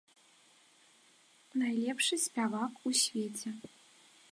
[1.63, 3.49] Найлепшы спявак у свеце.